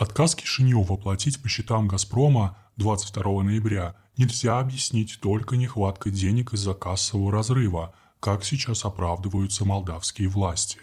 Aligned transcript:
Отказ 0.00 0.34
Кишинева 0.34 0.96
платить 0.96 1.42
по 1.42 1.48
счетам 1.50 1.86
«Газпрома» 1.86 2.56
22 2.78 3.42
ноября 3.42 3.96
нельзя 4.16 4.58
объяснить 4.58 5.18
только 5.20 5.58
нехваткой 5.58 6.10
денег 6.12 6.54
из-за 6.54 6.72
кассового 6.72 7.30
разрыва, 7.30 7.94
как 8.18 8.42
сейчас 8.42 8.86
оправдываются 8.86 9.66
молдавские 9.66 10.28
власти. 10.28 10.78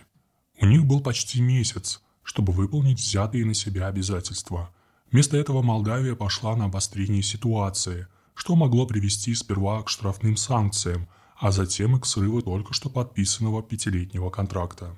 У 0.62 0.68
них 0.68 0.86
был 0.86 1.02
почти 1.02 1.42
месяц, 1.42 2.00
чтобы 2.22 2.54
выполнить 2.54 3.00
взятые 3.00 3.44
на 3.44 3.56
себя 3.56 3.88
обязательства. 3.88 4.70
Вместо 5.12 5.36
этого 5.36 5.64
Молдавия 5.64 6.14
пошла 6.14 6.56
на 6.56 6.66
обострение 6.66 7.24
ситуации, 7.24 8.06
что 8.36 8.56
могло 8.56 8.86
привести 8.86 9.34
сперва 9.34 9.82
к 9.82 9.90
штрафным 9.90 10.38
санкциям, 10.38 11.08
а 11.38 11.52
затем 11.52 11.98
и 11.98 12.00
к 12.00 12.06
срыву 12.06 12.44
только 12.44 12.72
что 12.76 12.88
подписанного 12.92 13.64
пятилетнего 13.64 14.30
контракта. 14.30 14.96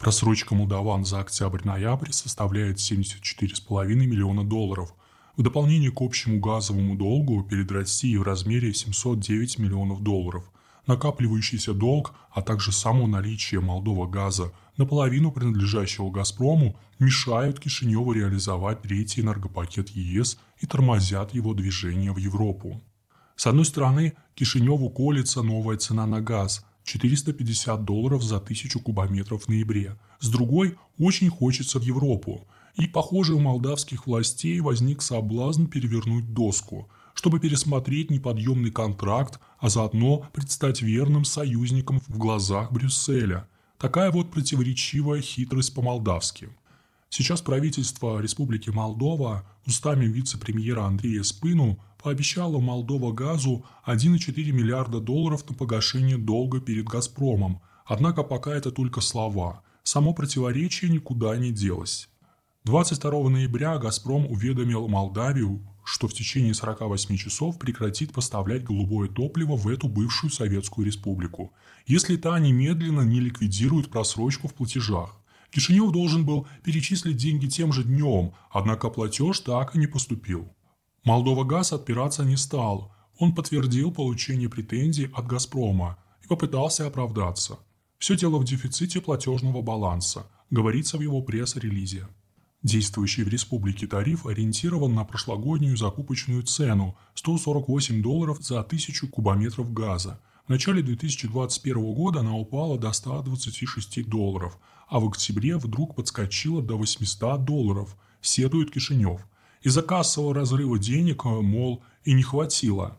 Просрочка 0.00 0.54
молдаван 0.54 1.04
за 1.04 1.20
октябрь-ноябрь 1.20 2.10
составляет 2.10 2.78
74,5 2.78 3.84
миллиона 3.94 4.42
долларов, 4.42 4.94
в 5.36 5.42
дополнение 5.42 5.90
к 5.90 6.00
общему 6.00 6.40
газовому 6.40 6.96
долгу 6.96 7.44
перед 7.44 7.70
Россией 7.70 8.16
в 8.16 8.22
размере 8.22 8.72
709 8.72 9.58
миллионов 9.58 10.02
долларов. 10.02 10.50
Накапливающийся 10.86 11.74
долг, 11.74 12.14
а 12.30 12.40
также 12.40 12.72
само 12.72 13.06
наличие 13.06 13.60
Молдова 13.60 14.06
газа, 14.06 14.52
наполовину 14.78 15.32
принадлежащего 15.32 16.10
«Газпрому», 16.10 16.78
мешают 16.98 17.60
Кишиневу 17.60 18.12
реализовать 18.12 18.80
третий 18.80 19.20
энергопакет 19.20 19.90
ЕС 19.90 20.38
и 20.60 20.66
тормозят 20.66 21.34
его 21.34 21.52
движение 21.52 22.12
в 22.12 22.16
Европу. 22.16 22.80
С 23.36 23.46
одной 23.46 23.66
стороны, 23.66 24.14
Кишиневу 24.34 24.88
колется 24.88 25.42
новая 25.42 25.76
цена 25.76 26.06
на 26.06 26.22
газ– 26.22 26.64
450 26.90 27.84
долларов 27.84 28.22
за 28.22 28.40
тысячу 28.40 28.80
кубометров 28.80 29.44
в 29.44 29.48
ноябре. 29.48 29.96
С 30.18 30.28
другой, 30.28 30.76
очень 30.98 31.30
хочется 31.30 31.78
в 31.78 31.82
Европу. 31.82 32.48
И, 32.74 32.86
похоже, 32.86 33.34
у 33.34 33.38
молдавских 33.38 34.06
властей 34.06 34.58
возник 34.60 35.00
соблазн 35.02 35.66
перевернуть 35.66 36.32
доску, 36.32 36.88
чтобы 37.14 37.38
пересмотреть 37.38 38.10
неподъемный 38.10 38.72
контракт, 38.72 39.38
а 39.60 39.68
заодно 39.68 40.28
предстать 40.32 40.82
верным 40.82 41.24
союзником 41.24 42.00
в 42.08 42.18
глазах 42.18 42.72
Брюсселя. 42.72 43.46
Такая 43.78 44.10
вот 44.10 44.32
противоречивая 44.32 45.20
хитрость 45.20 45.74
по-молдавски. 45.74 46.48
Сейчас 47.08 47.40
правительство 47.40 48.20
Республики 48.20 48.70
Молдова 48.70 49.44
устами 49.64 50.06
вице-премьера 50.06 50.84
Андрея 50.84 51.22
Спыну 51.22 51.78
пообещало 52.02 52.58
Молдова 52.60 53.12
газу 53.12 53.64
1,4 53.86 54.52
миллиарда 54.52 55.00
долларов 55.00 55.48
на 55.48 55.54
погашение 55.54 56.16
долга 56.16 56.60
перед 56.60 56.86
«Газпромом», 56.86 57.60
однако 57.84 58.22
пока 58.22 58.52
это 58.52 58.70
только 58.70 59.00
слова, 59.00 59.62
само 59.82 60.14
противоречие 60.14 60.90
никуда 60.90 61.36
не 61.36 61.52
делось. 61.52 62.08
22 62.64 63.30
ноября 63.30 63.78
«Газпром» 63.78 64.26
уведомил 64.26 64.86
Молдавию, 64.86 65.66
что 65.82 66.08
в 66.08 66.12
течение 66.12 66.54
48 66.54 67.16
часов 67.16 67.58
прекратит 67.58 68.12
поставлять 68.12 68.64
голубое 68.64 69.08
топливо 69.08 69.56
в 69.56 69.66
эту 69.66 69.88
бывшую 69.88 70.30
Советскую 70.30 70.86
Республику, 70.86 71.52
если 71.86 72.16
та 72.16 72.38
немедленно 72.38 73.00
не 73.00 73.18
ликвидирует 73.18 73.90
просрочку 73.90 74.46
в 74.46 74.54
платежах. 74.54 75.16
Кишинев 75.50 75.90
должен 75.90 76.24
был 76.24 76.46
перечислить 76.62 77.16
деньги 77.16 77.46
тем 77.46 77.72
же 77.72 77.82
днем, 77.82 78.32
однако 78.50 78.88
платеж 78.88 79.40
так 79.40 79.74
и 79.74 79.78
не 79.78 79.86
поступил. 79.86 80.48
Молдова 81.04 81.44
Газ 81.44 81.72
отпираться 81.72 82.24
не 82.24 82.36
стал. 82.36 82.92
Он 83.18 83.34
подтвердил 83.34 83.90
получение 83.90 84.48
претензий 84.48 85.10
от 85.14 85.26
«Газпрома» 85.26 85.98
и 86.22 86.26
попытался 86.26 86.86
оправдаться. 86.86 87.58
Все 87.98 88.16
дело 88.16 88.38
в 88.38 88.44
дефиците 88.44 89.00
платежного 89.00 89.62
баланса, 89.62 90.26
говорится 90.50 90.98
в 90.98 91.00
его 91.00 91.22
пресс-релизе. 91.22 92.06
Действующий 92.62 93.24
в 93.24 93.28
республике 93.28 93.86
тариф 93.86 94.26
ориентирован 94.26 94.94
на 94.94 95.04
прошлогоднюю 95.04 95.78
закупочную 95.78 96.42
цену– 96.42 96.98
148 97.14 98.02
долларов 98.02 98.42
за 98.42 98.60
1000 98.60 99.06
кубометров 99.06 99.72
газа. 99.72 100.20
В 100.46 100.50
начале 100.50 100.82
2021 100.82 101.94
года 101.94 102.20
она 102.20 102.34
упала 102.36 102.78
до 102.78 102.92
126 102.92 104.06
долларов, 104.06 104.58
а 104.88 105.00
в 105.00 105.06
октябре 105.06 105.56
вдруг 105.56 105.94
подскочила 105.94 106.62
до 106.62 106.76
800 106.76 107.44
долларов, 107.44 107.96
сетует 108.20 108.70
Кишинев. 108.70 109.26
Из-за 109.62 109.82
кассового 109.82 110.34
разрыва 110.34 110.78
денег, 110.78 111.24
мол, 111.24 111.82
и 112.04 112.12
не 112.12 112.22
хватило. 112.22 112.96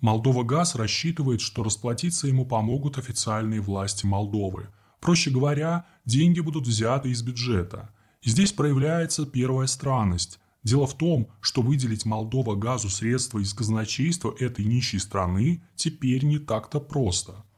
Молдова 0.00 0.42
Газ 0.42 0.74
рассчитывает, 0.74 1.40
что 1.40 1.62
расплатиться 1.62 2.26
ему 2.26 2.44
помогут 2.44 2.98
официальные 2.98 3.60
власти 3.60 4.04
Молдовы. 4.04 4.68
Проще 5.00 5.30
говоря, 5.30 5.86
деньги 6.04 6.40
будут 6.40 6.66
взяты 6.66 7.10
из 7.10 7.22
бюджета. 7.22 7.90
И 8.20 8.30
здесь 8.30 8.52
проявляется 8.52 9.26
первая 9.26 9.66
странность. 9.66 10.38
Дело 10.62 10.86
в 10.86 10.96
том, 10.96 11.28
что 11.40 11.62
выделить 11.62 12.04
Молдова 12.04 12.54
газу 12.54 12.88
средства 12.88 13.38
из 13.38 13.52
казначейства 13.54 14.34
этой 14.38 14.64
нищей 14.64 14.98
страны 14.98 15.62
теперь 15.76 16.24
не 16.24 16.38
так-то 16.38 16.80
просто– 16.80 17.44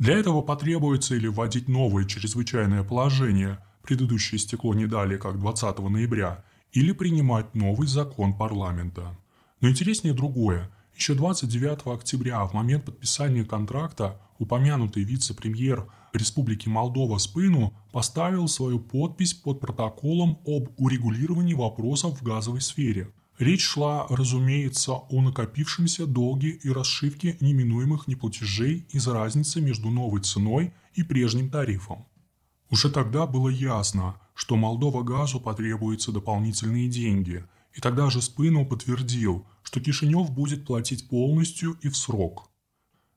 для 0.00 0.16
этого 0.16 0.40
потребуется 0.40 1.14
или 1.14 1.28
вводить 1.28 1.68
новое 1.68 2.06
чрезвычайное 2.06 2.82
положение, 2.82 3.58
предыдущее 3.82 4.38
стекло 4.38 4.72
не 4.72 4.86
далее, 4.86 5.18
как 5.18 5.38
20 5.38 5.78
ноября, 5.78 6.42
или 6.72 6.92
принимать 6.92 7.54
новый 7.54 7.86
закон 7.86 8.34
парламента. 8.34 9.16
Но 9.60 9.68
интереснее 9.68 10.14
другое. 10.14 10.70
Еще 10.96 11.14
29 11.14 11.86
октября, 11.86 12.44
в 12.44 12.52
момент 12.52 12.84
подписания 12.84 13.44
контракта, 13.44 14.20
упомянутый 14.38 15.04
вице-премьер 15.04 15.86
Республики 16.12 16.68
Молдова 16.68 17.18
Спыну 17.18 17.72
поставил 17.92 18.48
свою 18.48 18.78
подпись 18.78 19.34
под 19.34 19.60
протоколом 19.60 20.40
об 20.46 20.70
урегулировании 20.76 21.54
вопросов 21.54 22.20
в 22.20 22.22
газовой 22.22 22.60
сфере– 22.60 23.12
Речь 23.40 23.62
шла, 23.62 24.06
разумеется, 24.10 24.92
о 24.92 25.22
накопившемся 25.22 26.06
долге 26.06 26.50
и 26.50 26.68
расшивке 26.68 27.38
неминуемых 27.40 28.06
неплатежей 28.06 28.86
из-за 28.90 29.14
разницы 29.14 29.62
между 29.62 29.88
новой 29.88 30.20
ценой 30.20 30.74
и 30.92 31.02
прежним 31.02 31.48
тарифом. 31.48 32.04
Уже 32.68 32.90
тогда 32.90 33.26
было 33.26 33.48
ясно, 33.48 34.20
что 34.40 34.56
Молдова 34.56 35.02
газу 35.02 35.38
потребуются 35.38 36.12
дополнительные 36.12 36.88
деньги, 36.88 37.44
и 37.74 37.80
тогда 37.82 38.08
же 38.08 38.22
Спынов 38.22 38.70
подтвердил, 38.70 39.46
что 39.62 39.80
Кишинев 39.80 40.30
будет 40.30 40.64
платить 40.64 41.10
полностью 41.10 41.76
и 41.82 41.90
в 41.90 41.96
срок. 41.96 42.48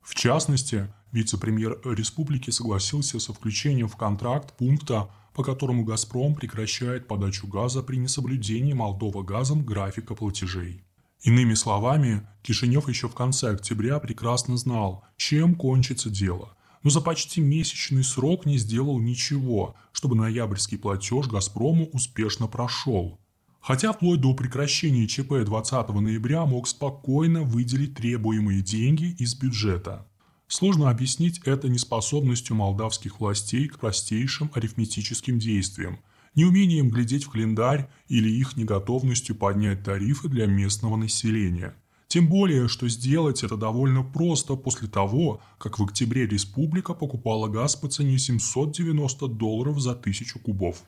В 0.02 0.16
частности, 0.16 0.94
вице-премьер 1.14 1.80
республики 1.86 2.50
согласился 2.50 3.22
со 3.22 3.34
включением 3.34 3.88
в 3.88 3.96
контракт 3.96 4.58
пункта 4.58 5.10
по 5.34 5.44
которому 5.44 5.86
«Газпром» 5.86 6.36
прекращает 6.36 7.08
подачу 7.08 7.48
газа 7.48 7.82
при 7.82 7.96
несоблюдении 7.96 8.74
Молдова 8.74 9.24
газом 9.24 9.64
графика 9.64 10.16
платежей. 10.16 10.84
Иными 11.22 11.54
словами, 11.54 12.28
Кишинев 12.42 12.90
еще 12.90 13.08
в 13.08 13.16
конце 13.16 13.52
октября 13.52 14.00
прекрасно 14.00 14.58
знал, 14.58 15.06
чем 15.16 15.56
кончится 15.56 16.10
дело, 16.10 16.58
но 16.84 16.90
за 16.90 17.02
почти 17.02 17.42
месячный 17.42 18.04
срок 18.04 18.46
не 18.46 18.58
сделал 18.58 19.00
ничего, 19.00 19.76
чтобы 19.92 20.16
ноябрьский 20.16 20.78
платеж 20.78 21.28
«Газпрому» 21.28 21.88
успешно 21.94 22.48
прошел. 22.48 23.20
Хотя 23.60 23.94
вплоть 23.94 24.22
до 24.22 24.34
прекращения 24.34 25.08
ЧП 25.08 25.46
20 25.46 25.90
ноября 25.90 26.46
мог 26.46 26.68
спокойно 26.68 27.44
выделить 27.44 27.96
требуемые 27.96 28.62
деньги 28.62 29.16
из 29.18 29.36
бюджета– 29.36 30.08
Сложно 30.54 30.92
объяснить 30.92 31.42
это 31.46 31.68
неспособностью 31.68 32.56
молдавских 32.56 33.20
властей 33.20 33.68
к 33.68 33.80
простейшим 33.80 34.52
арифметическим 34.54 35.40
действиям, 35.40 36.00
неумением 36.36 36.90
глядеть 36.90 37.24
в 37.24 37.32
календарь 37.32 37.90
или 38.08 38.30
их 38.30 38.56
неготовностью 38.56 39.36
поднять 39.36 39.84
тарифы 39.84 40.30
для 40.30 40.46
местного 40.46 40.96
населения. 40.96 41.76
Тем 42.14 42.28
более, 42.28 42.68
что 42.68 42.88
сделать 42.90 43.44
это 43.44 43.58
довольно 43.58 44.04
просто 44.04 44.54
после 44.54 44.88
того, 44.88 45.42
как 45.58 45.80
в 45.80 45.84
октябре 45.84 46.28
республика 46.28 46.94
покупала 46.94 47.48
газ 47.48 47.76
по 47.76 47.88
цене 47.88 48.20
790 48.20 49.30
долларов 49.30 49.80
за 49.80 49.96
тысячу 49.96 50.38
кубов. 50.38 50.84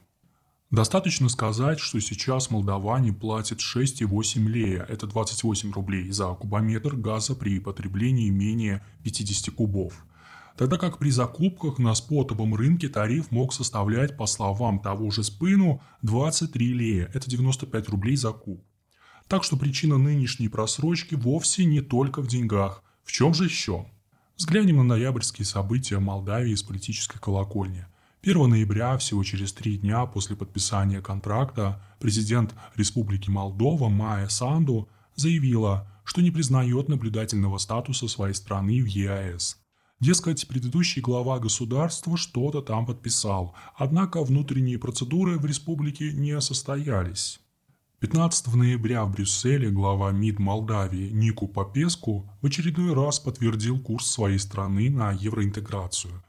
Достаточно 0.69 1.27
сказать, 1.27 1.79
что 1.79 1.99
сейчас 1.99 2.51
молдаване 2.51 3.11
платят 3.11 3.57
6,8 3.57 4.47
лея, 4.47 4.85
это 4.87 5.07
28 5.07 5.71
рублей, 5.71 6.11
за 6.11 6.27
кубометр 6.27 6.95
газа 6.95 7.33
при 7.33 7.57
потреблении 7.57 8.29
менее 8.29 8.85
50 9.03 9.51
кубов. 9.55 10.05
Тогда 10.55 10.77
как 10.77 10.99
при 10.99 11.09
закупках 11.09 11.79
на 11.79 11.95
спотовом 11.95 12.53
рынке 12.53 12.87
тариф 12.87 13.31
мог 13.31 13.51
составлять, 13.51 14.15
по 14.15 14.27
словам 14.27 14.79
того 14.79 15.09
же 15.09 15.23
Спыну, 15.23 15.81
23 16.03 16.73
лея, 16.73 17.09
это 17.15 17.27
95 17.27 17.89
рублей 17.89 18.15
за 18.15 18.31
куб. 18.31 18.63
Так 19.27 19.43
что 19.43 19.57
причина 19.57 19.97
нынешней 19.97 20.49
просрочки 20.49 21.15
вовсе 21.15 21.65
не 21.65 21.81
только 21.81 22.21
в 22.21 22.27
деньгах. 22.27 22.83
В 23.03 23.11
чем 23.11 23.33
же 23.33 23.45
еще? 23.45 23.85
Взглянем 24.37 24.77
на 24.77 24.83
ноябрьские 24.83 25.45
события 25.45 25.97
в 25.97 26.01
Молдавии 26.01 26.55
с 26.55 26.63
политической 26.63 27.19
колокольни– 27.19 27.85
1 28.25 28.49
ноября, 28.49 28.97
всего 28.97 29.23
через 29.23 29.53
три 29.53 29.77
дня 29.77 30.07
после 30.07 30.35
подписания 30.35 30.99
контракта, 30.99 31.79
президент 31.99 32.55
Республики 32.75 33.29
Молдова 33.29 33.87
Майя 33.87 34.29
Санду 34.29 34.89
заявила, 35.15 35.87
что 36.03 36.23
не 36.23 36.31
признает 36.31 36.89
наблюдательного 36.89 37.59
статуса 37.59 38.07
своей 38.07 38.33
страны 38.33 38.81
в 38.81 38.87
ЕАЭС. 38.87 39.57
Дескать, 39.99 40.47
предыдущий 40.47 41.03
глава 41.03 41.37
государства 41.37 42.17
что-то 42.17 42.63
там 42.63 42.87
подписал, 42.87 43.53
однако 43.75 44.23
внутренние 44.23 44.79
процедуры 44.79 45.37
в 45.37 45.45
республике 45.45 46.11
не 46.11 46.41
состоялись. 46.41 47.39
15 48.01 48.53
ноября 48.53 49.05
в 49.05 49.11
Брюсселе 49.13 49.69
глава 49.69 50.11
МИД 50.11 50.39
Молдавии 50.39 51.11
Нику 51.11 51.47
Попеску 51.47 52.29
в 52.41 52.45
очередной 52.45 52.93
раз 52.93 53.19
подтвердил 53.19 53.79
курс 53.79 54.11
своей 54.11 54.37
страны 54.37 54.89
на 54.89 55.13
евроинтеграцию. 55.13 56.21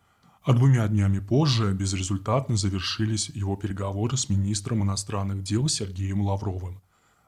А 0.44 0.52
двумя 0.52 0.86
днями 0.86 1.18
позже 1.18 1.74
безрезультатно 1.74 2.56
завершились 2.56 3.30
его 3.30 3.56
переговоры 3.56 4.16
с 4.16 4.28
министром 4.28 4.84
иностранных 4.84 5.42
дел 5.42 5.66
Сергеем 5.68 6.20
Лавровым. 6.20 6.80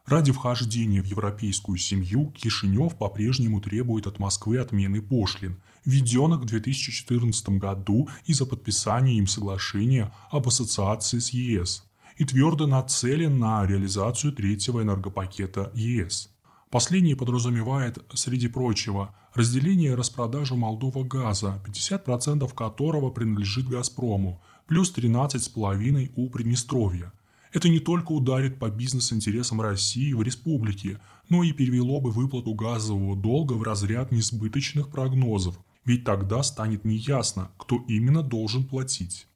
Ради 0.06 0.30
вхождения 0.30 1.02
в 1.02 1.06
европейскую 1.06 1.76
семью 1.76 2.30
Кишинев 2.30 2.96
по-прежнему 2.96 3.60
требует 3.60 4.06
от 4.06 4.20
Москвы 4.20 4.58
отмены 4.58 5.02
пошлин, 5.02 5.60
введенных 5.84 6.42
в 6.42 6.44
2014 6.44 7.48
году 7.58 8.08
из-за 8.24 8.46
подписания 8.46 9.18
им 9.18 9.26
соглашения 9.26 10.14
об 10.30 10.46
ассоциации 10.46 11.18
с 11.18 11.30
ЕС, 11.30 11.87
и 12.18 12.24
твердо 12.24 12.66
нацелен 12.66 13.38
на 13.38 13.64
реализацию 13.66 14.32
третьего 14.32 14.82
энергопакета 14.82 15.70
ЕС. 15.74 16.30
Последний 16.70 17.14
подразумевает, 17.14 17.98
среди 18.12 18.48
прочего, 18.48 19.14
разделение 19.34 19.92
и 19.92 19.94
распродажу 19.94 20.56
Молдова 20.56 21.04
газа, 21.04 21.62
50% 21.66 22.54
которого 22.54 23.10
принадлежит 23.10 23.68
«Газпрому», 23.68 24.42
плюс 24.66 24.92
13,5% 24.94 26.12
у 26.16 26.28
Приднестровья– 26.28 27.12
это 27.52 27.68
не 27.68 27.80
только 27.80 28.12
ударит 28.12 28.58
по 28.58 28.68
бизнес-интересам 28.68 29.60
России 29.60 30.12
в 30.12 30.22
республике, 30.22 31.00
но 31.28 31.42
и 31.42 31.52
перевело 31.52 32.00
бы 32.00 32.10
выплату 32.10 32.54
газового 32.54 33.16
долга 33.16 33.54
в 33.54 33.62
разряд 33.62 34.12
несбыточных 34.12 34.90
прогнозов, 34.90 35.58
ведь 35.84 36.04
тогда 36.04 36.42
станет 36.42 36.84
неясно, 36.84 37.50
кто 37.56 37.76
именно 37.88 38.22
должен 38.22 38.64
платить. 38.64 39.26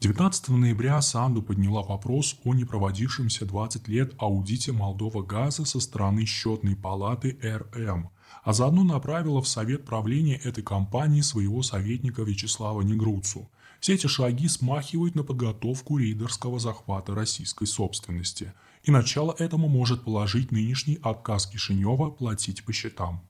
19 0.00 0.48
ноября 0.50 1.00
Санду 1.02 1.42
подняла 1.42 1.82
вопрос 1.82 2.36
о 2.44 2.54
непроводившемся 2.54 3.44
20 3.46 3.88
лет 3.88 4.14
аудите 4.18 4.72
Молдова 4.72 5.22
газа 5.22 5.64
со 5.64 5.80
стороны 5.80 6.24
счетной 6.24 6.76
палаты 6.76 7.38
РМ, 7.42 8.10
а 8.44 8.52
заодно 8.52 8.84
направила 8.84 9.42
в 9.42 9.48
совет 9.48 9.84
правления 9.84 10.36
этой 10.36 10.62
компании 10.62 11.20
своего 11.20 11.62
советника 11.62 12.22
Вячеслава 12.22 12.82
Негруцу– 12.82 13.50
все 13.80 13.94
эти 13.94 14.06
шаги 14.06 14.48
смахивают 14.48 15.14
на 15.14 15.22
подготовку 15.22 15.98
рейдерского 15.98 16.58
захвата 16.58 17.14
российской 17.14 17.66
собственности, 17.66 18.52
и 18.82 18.90
начало 18.90 19.34
этому 19.38 19.68
может 19.68 20.04
положить 20.04 20.50
нынешний 20.50 20.98
отказ 21.02 21.46
Кишинева 21.46 22.10
платить 22.10 22.64
по 22.64 22.72
счетам. 22.72 23.22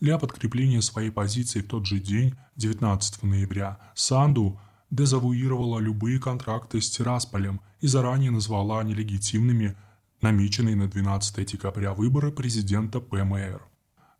Для 0.00 0.18
подкрепления 0.18 0.80
своей 0.82 1.10
позиции 1.10 1.60
в 1.60 1.68
тот 1.68 1.86
же 1.86 1.98
день, 1.98 2.34
19 2.56 3.22
ноября, 3.22 3.78
Санду 3.94 4.60
дезавуировала 4.92 5.80
любые 5.80 6.20
контракты 6.20 6.80
с 6.80 6.90
Тирасполем 6.90 7.60
и 7.80 7.88
заранее 7.88 8.30
назвала 8.30 8.84
нелегитимными 8.84 9.74
намеченные 10.20 10.76
на 10.76 10.86
12 10.86 11.50
декабря 11.50 11.94
выборы 11.94 12.30
президента 12.30 13.00
ПМР. 13.00 13.62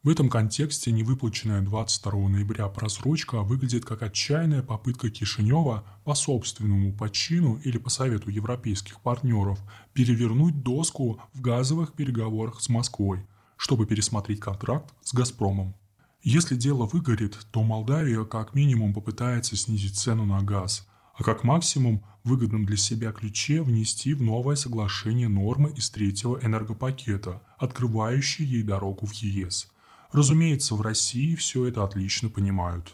В 0.03 0.09
этом 0.09 0.29
контексте 0.29 0.91
невыплаченная 0.91 1.61
22 1.61 2.29
ноября 2.29 2.67
просрочка 2.69 3.43
выглядит 3.43 3.85
как 3.85 4.03
отчаянная 4.03 4.63
попытка 4.63 5.11
Кишинева 5.11 5.85
по 6.05 6.15
собственному 6.15 6.93
почину 6.93 7.61
или 7.63 7.79
по 7.79 7.89
совету 7.89 8.31
европейских 8.31 9.01
партнеров 9.01 9.61
перевернуть 9.93 10.63
доску 10.63 11.21
в 11.35 11.41
газовых 11.41 11.93
переговорах 11.93 12.61
с 12.61 12.69
Москвой, 12.69 13.25
чтобы 13.57 13.87
пересмотреть 13.87 14.41
контракт 14.41 14.93
с 15.03 15.15
«Газпромом». 15.15 15.77
Если 16.23 16.57
дело 16.57 16.87
выгорит, 16.87 17.39
то 17.51 17.63
Молдавия 17.63 18.25
как 18.25 18.55
минимум 18.55 18.95
попытается 18.95 19.57
снизить 19.57 19.99
цену 19.99 20.25
на 20.25 20.43
газ, 20.43 20.87
а 21.15 21.23
как 21.23 21.45
максимум 21.45 22.05
в 22.23 22.31
выгодном 22.31 22.65
для 22.65 22.77
себя 22.77 23.13
ключе 23.13 23.63
внести 23.63 24.15
в 24.15 24.23
новое 24.23 24.57
соглашение 24.57 25.29
нормы 25.29 25.73
из 25.77 25.91
третьего 25.91 26.39
энергопакета, 26.43 27.43
открывающие 27.59 28.49
ей 28.49 28.63
дорогу 28.63 29.07
в 29.07 29.13
ЕС– 29.15 29.69
Разумеется, 30.13 30.75
в 30.75 30.83
России 30.83 31.35
все 31.37 31.65
это 31.65 31.85
отлично 31.85 32.29
понимают. 32.29 32.93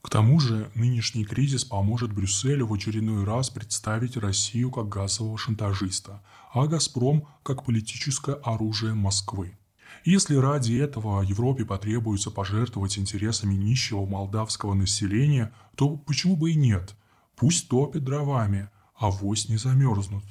К 0.00 0.08
тому 0.08 0.40
же, 0.40 0.70
нынешний 0.74 1.24
кризис 1.24 1.64
поможет 1.64 2.14
Брюсселю 2.14 2.66
в 2.66 2.72
очередной 2.72 3.24
раз 3.24 3.50
представить 3.50 4.16
Россию 4.16 4.70
как 4.70 4.88
газового 4.88 5.36
шантажиста, 5.36 6.22
а 6.54 6.66
«Газпром» 6.66 7.28
как 7.42 7.64
политическое 7.64 8.36
оружие 8.36 8.94
Москвы. 8.94 9.58
Если 10.04 10.36
ради 10.36 10.74
этого 10.74 11.22
Европе 11.22 11.64
потребуется 11.64 12.30
пожертвовать 12.30 12.98
интересами 12.98 13.54
нищего 13.54 14.06
молдавского 14.06 14.74
населения, 14.74 15.52
то 15.74 15.96
почему 15.96 16.36
бы 16.36 16.52
и 16.52 16.54
нет? 16.54 16.94
Пусть 17.36 17.68
топят 17.68 18.04
дровами, 18.04 18.70
а 18.94 19.10
вось 19.10 19.48
не 19.48 19.56
замерзнут. 19.56 20.24